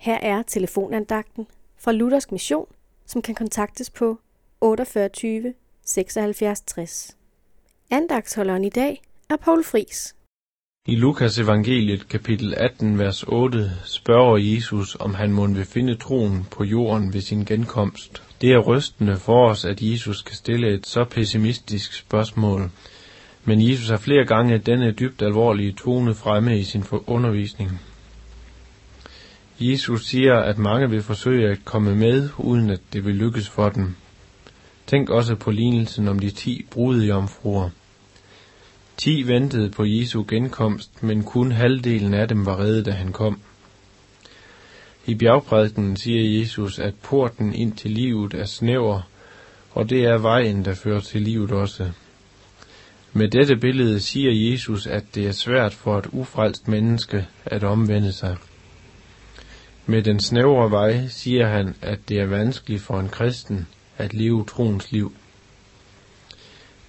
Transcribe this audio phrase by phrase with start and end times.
[0.00, 1.46] Her er telefonandagten
[1.78, 2.66] fra Luthersk Mission,
[3.06, 4.18] som kan kontaktes på
[4.60, 5.54] 48
[5.86, 7.16] 76 60.
[7.90, 10.14] Andagtsholderen i dag er Paul Fris.
[10.86, 16.46] I Lukas evangeliet kapitel 18, vers 8, spørger Jesus, om han må vil finde troen
[16.50, 18.22] på jorden ved sin genkomst.
[18.40, 22.70] Det er rystende for os, at Jesus kan stille et så pessimistisk spørgsmål.
[23.44, 27.80] Men Jesus har flere gange denne dybt alvorlige tone fremme i sin undervisning.
[29.60, 33.68] Jesus siger, at mange vil forsøge at komme med, uden at det vil lykkes for
[33.68, 33.94] dem.
[34.86, 37.70] Tænk også på lignelsen om de ti brudjomfruer.
[38.96, 43.40] Ti ventede på Jesu genkomst, men kun halvdelen af dem var reddet, da han kom.
[45.06, 49.00] I bjergprædiken siger Jesus, at porten ind til livet er snæver,
[49.70, 51.90] og det er vejen, der fører til livet også.
[53.12, 58.12] Med dette billede siger Jesus, at det er svært for et ufrelst menneske at omvende
[58.12, 58.36] sig.
[59.90, 63.66] Med den snævre vej siger han, at det er vanskeligt for en kristen
[63.98, 65.12] at leve troens liv.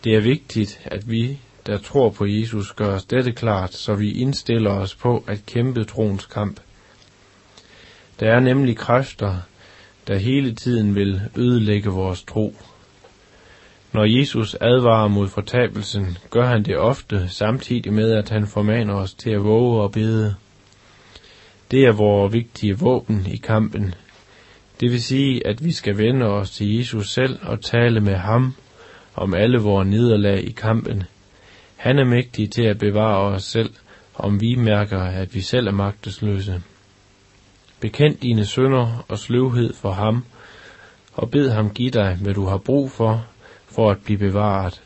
[0.03, 4.11] Det er vigtigt, at vi, der tror på Jesus, gør os dette klart, så vi
[4.11, 6.59] indstiller os på at kæmpe troens kamp.
[8.19, 9.37] Der er nemlig kræfter,
[10.07, 12.55] der hele tiden vil ødelægge vores tro.
[13.93, 19.13] Når Jesus advarer mod fortabelsen, gør han det ofte samtidig med, at han formaner os
[19.13, 20.35] til at våge og bede.
[21.71, 23.93] Det er vores vigtige våben i kampen.
[24.79, 28.53] Det vil sige, at vi skal vende os til Jesus selv og tale med ham
[29.15, 31.03] om alle vores nederlag i kampen.
[31.75, 33.73] Han er mægtig til at bevare os selv,
[34.15, 36.61] om vi mærker, at vi selv er magtesløse.
[37.79, 40.25] Bekend dine sønder og sløvhed for ham,
[41.13, 43.25] og bed ham give dig, hvad du har brug for,
[43.65, 44.81] for at blive bevaret.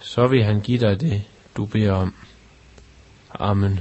[0.00, 1.22] Så vil han give dig det,
[1.56, 2.14] du beder om.
[3.34, 3.80] Amen.